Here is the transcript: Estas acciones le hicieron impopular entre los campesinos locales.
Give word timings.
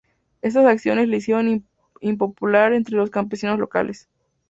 Estas 0.41 0.65
acciones 0.65 1.09
le 1.09 1.17
hicieron 1.17 1.63
impopular 1.99 2.73
entre 2.73 2.95
los 2.97 3.11
campesinos 3.11 3.59
locales. 3.59 4.09